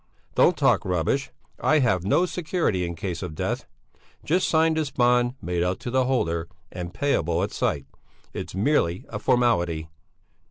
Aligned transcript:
"Don't 0.33 0.57
talk 0.57 0.83
rubbish! 0.83 1.29
I 1.59 1.77
have 1.77 2.03
no 2.03 2.25
security 2.25 2.83
in 2.85 2.95
case 2.95 3.21
of 3.21 3.35
death. 3.35 3.67
Just 4.25 4.49
sign 4.49 4.73
this 4.73 4.89
bond 4.89 5.35
made 5.43 5.61
out 5.61 5.79
to 5.81 5.91
the 5.91 6.05
holder 6.05 6.47
and 6.71 6.91
payable 6.91 7.43
at 7.43 7.51
sight. 7.51 7.85
It's 8.33 8.55
merely 8.55 9.05
a 9.09 9.19
formality." 9.19 9.89